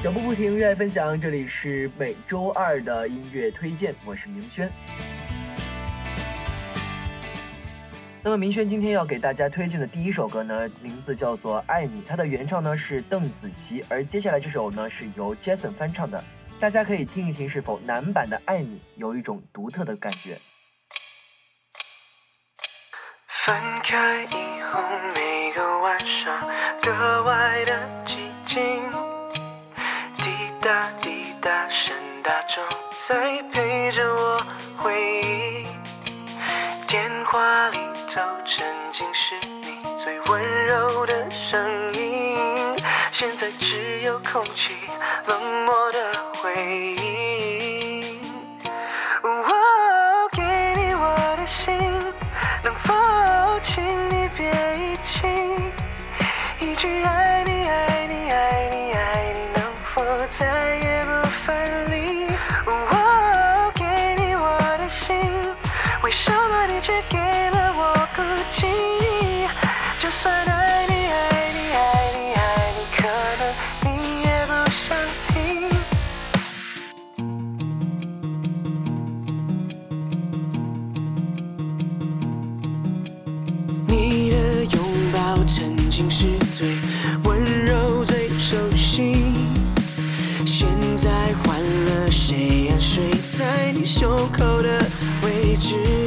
[0.00, 4.70] 脚步不停，热爱分享，这里是每周二的音乐推荐，我是明轩。
[8.22, 16.22] 那么明轩今天要给大家推荐的第一首歌呢，名字叫做《爱你》，它的原唱呢是邓紫棋，而接下来这首呢是由 Jason 翻唱的，
[16.60, 20.38] 大家可以听一听，是否男版的《爱你》有一种独特的感觉。
[23.26, 24.80] 分开以后，
[25.16, 26.48] 每个晚上
[26.82, 29.07] 格外的寂静。
[30.68, 32.62] 哒滴答，声大钟
[33.08, 34.38] 在陪着我
[34.76, 35.66] 回忆。
[36.86, 37.78] 电话里
[38.12, 42.36] 头曾经是你最温柔的声音，
[43.12, 44.76] 现在只有空气，
[45.26, 46.54] 冷漠的回
[46.96, 48.20] 应。
[49.22, 50.42] 我给
[50.76, 51.80] 你我的心，
[52.62, 52.92] 能否
[53.62, 55.26] 请你别遗弃？
[56.60, 57.37] 一句，爱
[95.76, 95.97] 位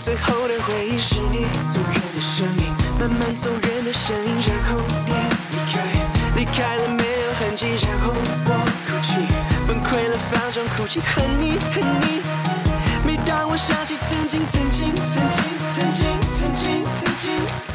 [0.00, 4.94] 最后的回忆，是你走远的身影，慢慢走远的身影，然后你
[5.50, 5.76] 离开，
[6.36, 8.50] 离开了没有痕迹，然后我
[8.86, 9.12] 哭泣，
[9.68, 12.22] 崩溃了放声哭泣，恨你恨你。
[13.04, 17.69] 每当我想起曾经曾经曾经曾经曾经曾经。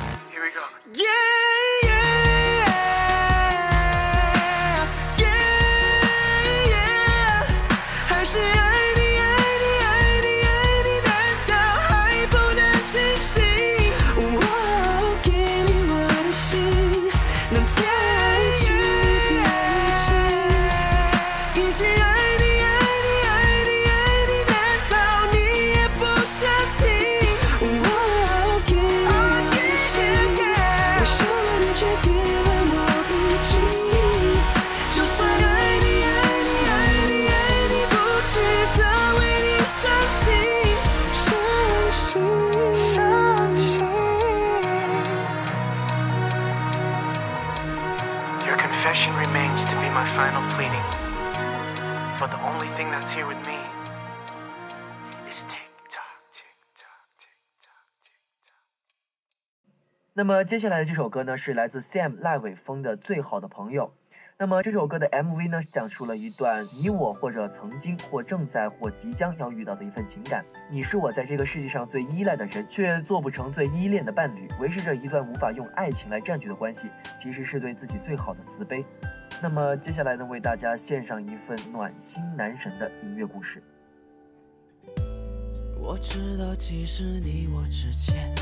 [60.18, 63.92] 那么接下来的这首歌呢，是来自 Sam 赖伟峰的《最好的朋友》。
[64.38, 70.46] 那么这首歌的 MV 呢，讲述了一段你我或者曾经或正在或即将要遇到的一份情感。
[70.72, 74.50] 你是我在这个世界上最依赖的人，却做不成最依恋的伴侣。
[74.58, 78.86] 维持着一段无法用爱情来占据的关系，其实是对自己最好的慈悲。
[79.44, 83.62] 那么接下来呢，为大家献上一份暖心男神的音乐故事。
[85.78, 88.34] 我知道，其实你我之间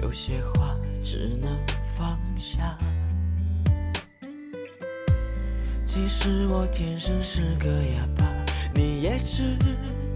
[0.00, 1.50] 有些话只能
[1.96, 2.76] 放下。
[5.84, 8.24] 其实我天生是个哑巴，
[8.74, 9.56] 你也知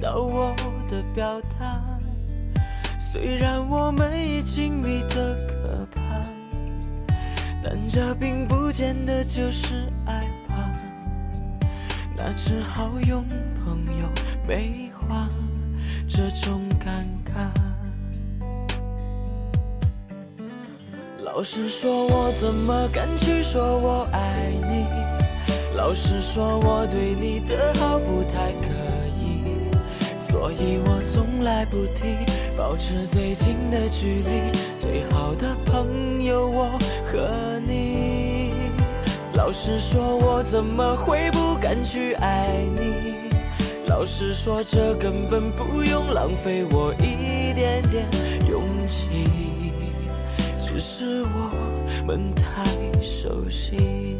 [0.01, 0.55] 道我
[0.89, 1.83] 的表达。
[2.99, 6.03] 虽然我们已经密得可怕，
[7.63, 10.73] 但这并不见得就是爱吧。
[12.17, 13.25] 那只好用
[13.63, 14.09] 朋友
[14.49, 15.29] 美化
[16.09, 17.74] 这种尴尬。
[21.35, 24.87] 老实说，我怎么敢去说我爱你？
[25.77, 28.69] 老实说，我对你的好不太可
[29.19, 29.43] 以，
[30.21, 32.25] 所以我从来不提，
[32.57, 34.53] 保持最近的距离。
[34.79, 38.53] 最好的朋友，我和你。
[39.35, 43.29] 老实说，我怎么会不敢去爱你？
[43.89, 48.07] 老实说，这根本不用浪费我一点点
[48.49, 49.64] 勇气，
[50.97, 51.51] 是我
[52.07, 52.63] 们太
[53.03, 54.17] 熟悉。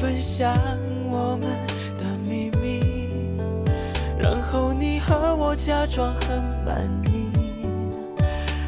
[0.00, 0.56] 分享
[1.10, 1.48] 我们
[1.98, 2.80] 的秘密，
[4.16, 7.30] 然后你和我假装很满意，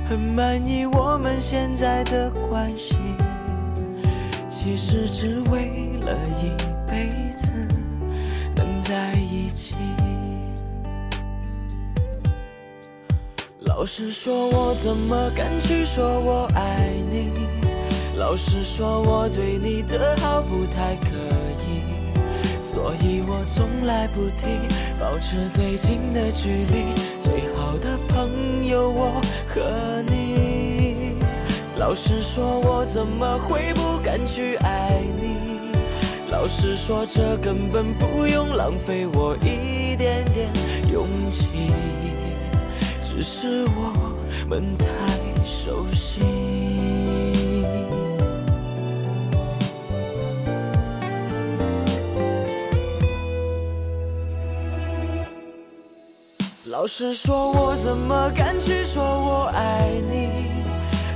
[0.08, 2.96] 很满意我们现在的关系，
[4.48, 6.50] 其实只为了一
[6.90, 7.46] 辈子。
[8.56, 9.74] 能在一起。
[13.60, 17.30] 老实说，我怎么敢去说我爱你？
[18.16, 21.16] 老实说，我对你的好不太可，
[22.90, 24.46] 所以我从来不提，
[24.98, 26.92] 保持最近的距离。
[27.22, 31.14] 最好的朋友，我和你。
[31.78, 35.70] 老实说，我怎么会不敢去爱你？
[36.32, 40.50] 老实说，这根本不用浪费我一点点
[40.92, 41.70] 勇气，
[43.04, 44.16] 只是我
[44.48, 44.86] 们太
[45.44, 46.69] 熟悉。
[56.70, 60.30] 老实说，我怎么敢去说我爱你？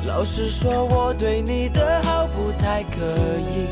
[0.05, 2.99] 老实说，我对你的好不太可
[3.39, 3.69] 以。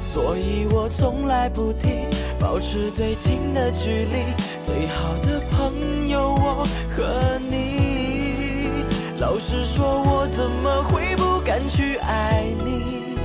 [0.00, 2.06] 所以我从来不提，
[2.38, 4.32] 保持最近的距离。
[4.62, 6.64] 最好的朋友，我
[6.96, 8.84] 和你。
[9.18, 13.16] 老实说，我怎么会不敢去爱你？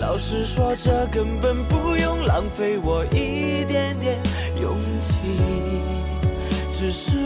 [0.00, 4.18] 老实说，这根本不用浪费我一点点
[4.60, 5.14] 勇气，
[6.72, 7.17] 只是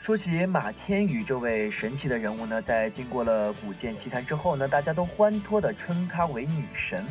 [0.00, 7.04] 说起马天宇这位神奇的人物呢，在经过了古剑奇谭之后呢，大家都欢脱的称她为女神。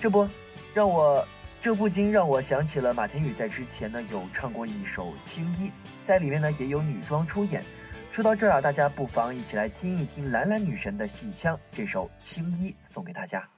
[0.00, 0.28] 这不，
[0.72, 1.26] 让我
[1.60, 5.66] 这不禁让我想起了马天宇在之前呢有唱过一首《青衣》，
[6.06, 7.64] 在里面呢也有女装出演。
[8.12, 13.48] 说到这儿啊，大家不妨一起来听一听兰兰女神的戏腔，这首《青衣》送给大家。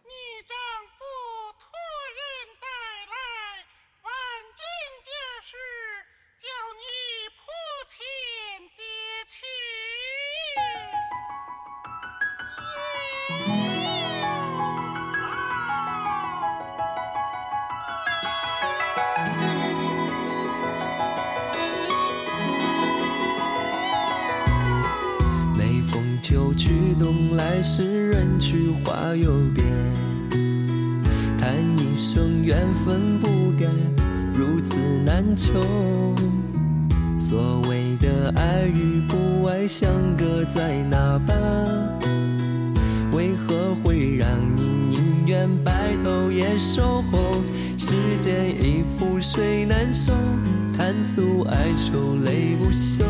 [26.32, 29.66] 秋去冬来时，人去花又变。
[31.38, 33.66] 叹一声缘分不该
[34.32, 35.60] 如此难求。
[37.18, 41.36] 所谓的爱与不爱，相隔在哪般？
[43.12, 47.34] 为何会让你宁愿白头也守候？
[47.76, 50.14] 世间已覆水难收，
[50.78, 53.04] 叹诉哀愁泪不休。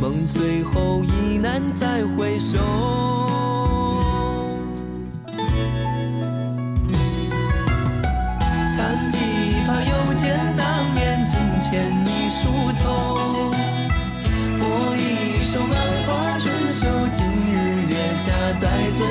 [0.00, 2.56] 梦最后已难再回首。
[8.76, 9.16] 弹琵
[9.66, 12.46] 琶又见当年镜前一梳
[12.80, 13.50] 头，
[14.60, 14.62] 我
[14.96, 15.74] 一首《百
[16.06, 17.54] 花春秋》，今日
[17.90, 18.26] 月下
[18.60, 18.62] 再
[18.92, 19.04] 醉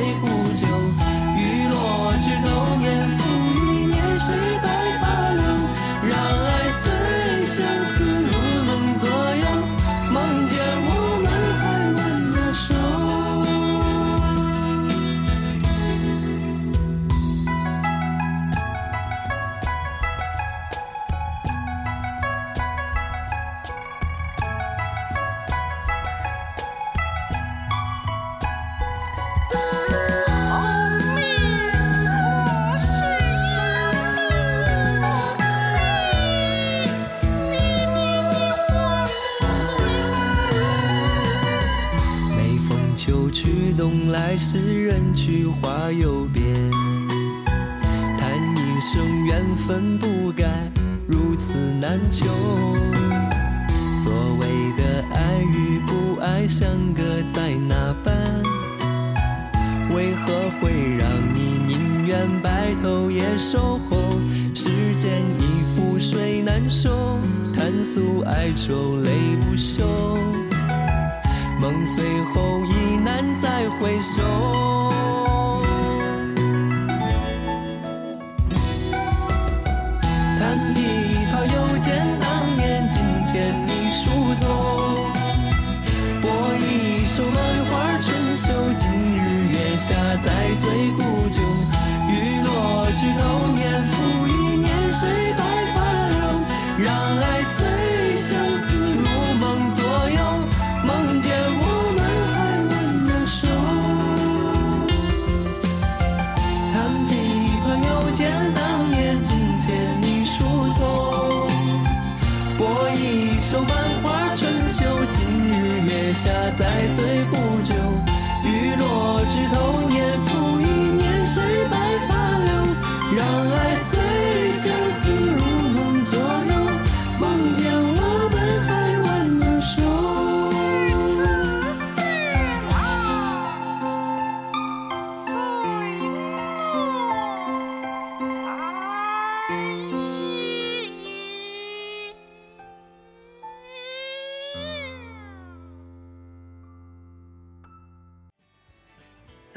[44.58, 46.44] 送来时人去花又变。
[48.18, 50.46] 叹一声缘分不该
[51.08, 52.26] 如此难求。
[54.04, 58.16] 所谓的爱与不爱，相隔在哪般？
[59.96, 64.12] 为何会让你宁愿白头也守候？
[64.56, 65.44] 时间已
[65.76, 67.20] 覆水难收，
[67.56, 69.12] 叹诉哀愁泪
[69.42, 69.86] 不休。
[71.60, 74.22] 梦碎后已难再回首。
[80.40, 80.78] 弹琵
[81.32, 81.88] 琶又见
[82.22, 83.34] 当年金钱
[83.66, 84.06] 你梳
[84.40, 84.46] 头，
[86.22, 86.26] 拨
[86.60, 87.36] 一首满
[87.66, 87.72] 花
[88.02, 88.06] 春
[88.38, 88.46] 秋，
[88.76, 88.86] 今
[89.18, 89.88] 日月下
[90.24, 90.28] 再
[90.60, 91.42] 醉古酒。
[92.10, 92.48] 雨落
[92.96, 93.22] 枝头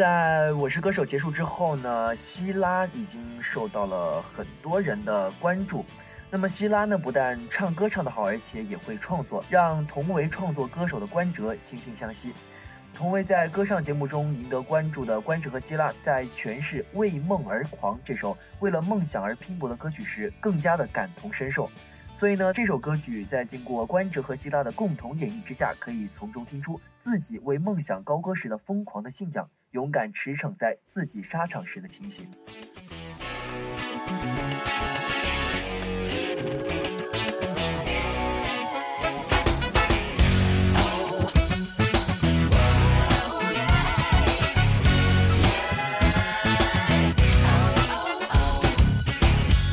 [0.00, 5.84] 在我是歌手结束之后呢，希拉已经受到了很多人的关注。
[6.30, 12.32] 那么希拉呢，不但唱歌唱得好，而且也会创作，让同为创作歌手的关喆惺惺相惜。
[12.94, 21.70] 同为在歌唱节目中赢得关注的关喆和希拉，在诠释《为梦而狂》这首为了梦想而拼搏的歌曲时，更加的感同身受。
[22.14, 32.28] 所以呢，这首歌曲在经过关喆和希拉的共同演绎之下，可以从中听出自己为梦想高歌时的疯狂的信仰，勇敢驰骋在自己沙场时的情形。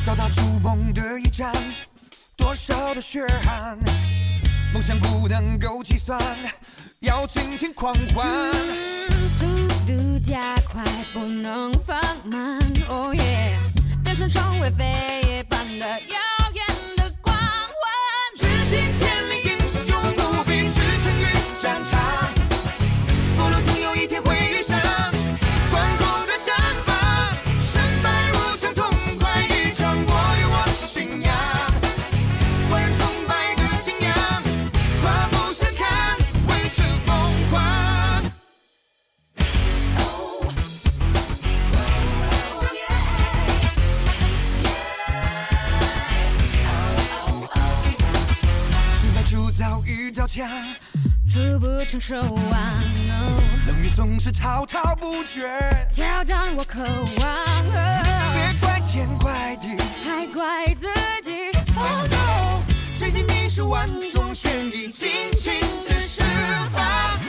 [0.06, 1.52] 到达筑梦的一站，
[2.36, 3.76] 多少的血汗，
[4.72, 6.16] 梦想不能够计算，
[7.00, 8.97] 要尽情狂欢。
[9.88, 12.60] 速度加快，不能放慢。
[12.90, 13.58] 哦耶，
[14.04, 14.84] 变身成为飞
[50.28, 50.48] 造一道墙，
[51.28, 52.16] 触不成手
[52.52, 55.48] 啊！No，冷雨总是滔滔不绝。
[55.92, 57.44] 挑战我渴望，
[58.34, 60.86] 别怪天怪地，还怪自
[61.22, 61.50] 己。
[61.76, 62.60] Oh no，
[62.92, 66.22] 谁信你是万中选一，轻轻的释
[66.72, 67.27] 放。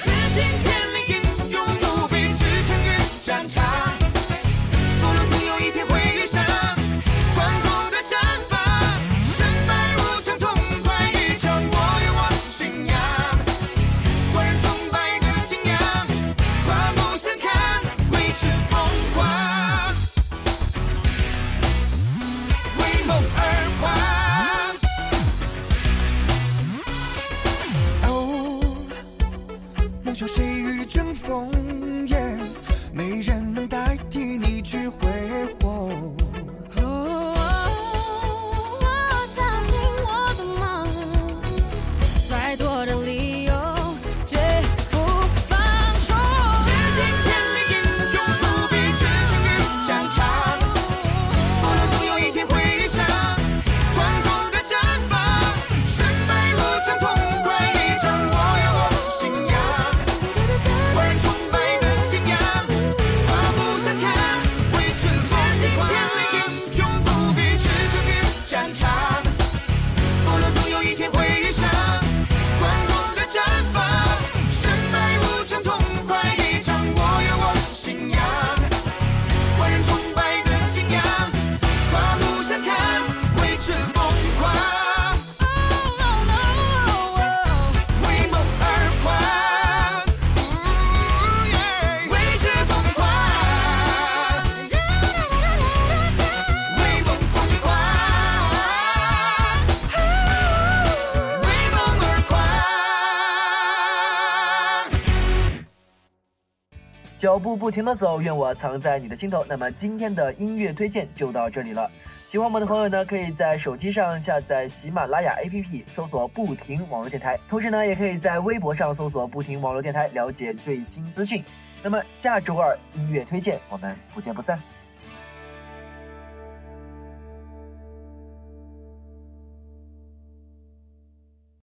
[107.20, 109.46] 脚步不停的走，愿我藏在你的心头。
[109.50, 111.92] 那么今天的音乐推荐就到这里了。
[112.26, 117.38] 喜欢我们的朋友呢，可以在手机上下载喜马拉雅 APP，搜索“不停网络电台”。
[117.50, 121.44] 同时呢，也可以在微博上搜索“不停网络电台”，了解最新资讯。
[121.84, 124.58] 那么下周二音乐推荐，我们不见不散。